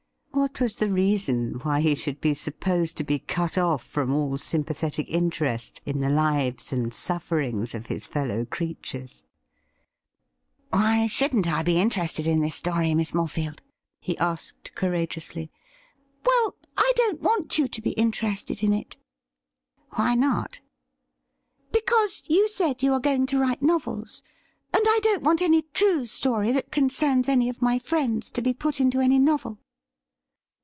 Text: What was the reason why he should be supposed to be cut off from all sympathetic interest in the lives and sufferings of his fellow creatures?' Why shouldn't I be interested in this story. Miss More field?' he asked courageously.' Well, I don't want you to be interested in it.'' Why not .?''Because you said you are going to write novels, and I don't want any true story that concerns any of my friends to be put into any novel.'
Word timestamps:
What 0.33 0.61
was 0.61 0.77
the 0.77 0.89
reason 0.89 1.55
why 1.61 1.81
he 1.81 1.93
should 1.93 2.19
be 2.21 2.33
supposed 2.33 2.95
to 2.97 3.03
be 3.03 3.19
cut 3.19 3.57
off 3.59 3.83
from 3.83 4.11
all 4.13 4.37
sympathetic 4.39 5.07
interest 5.09 5.81
in 5.85 5.99
the 5.99 6.09
lives 6.09 6.71
and 6.73 6.91
sufferings 6.93 7.75
of 7.75 7.87
his 7.87 8.07
fellow 8.07 8.45
creatures?' 8.45 9.23
Why 10.71 11.05
shouldn't 11.05 11.47
I 11.47 11.63
be 11.63 11.77
interested 11.77 12.25
in 12.25 12.39
this 12.39 12.55
story. 12.55 12.95
Miss 12.95 13.13
More 13.13 13.27
field?' 13.27 13.61
he 13.99 14.17
asked 14.17 14.73
courageously.' 14.73 15.51
Well, 16.25 16.55
I 16.77 16.91
don't 16.95 17.21
want 17.21 17.57
you 17.59 17.67
to 17.67 17.81
be 17.81 17.91
interested 17.91 18.63
in 18.63 18.71
it.'' 18.73 18.95
Why 19.97 20.15
not 20.15 20.59
.?''Because 21.73 22.23
you 22.27 22.47
said 22.47 22.81
you 22.81 22.93
are 22.93 22.99
going 22.99 23.27
to 23.27 23.39
write 23.39 23.61
novels, 23.61 24.23
and 24.73 24.85
I 24.87 25.01
don't 25.03 25.23
want 25.23 25.41
any 25.41 25.63
true 25.73 26.05
story 26.07 26.51
that 26.53 26.71
concerns 26.71 27.27
any 27.29 27.47
of 27.49 27.61
my 27.61 27.77
friends 27.77 28.31
to 28.31 28.41
be 28.41 28.53
put 28.55 28.79
into 28.79 28.99
any 29.01 29.19
novel.' 29.19 29.59